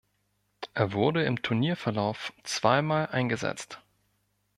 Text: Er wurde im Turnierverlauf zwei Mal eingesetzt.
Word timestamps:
Er 0.73 0.93
wurde 0.93 1.21
im 1.25 1.43
Turnierverlauf 1.43 2.33
zwei 2.41 2.81
Mal 2.81 3.05
eingesetzt. 3.11 3.83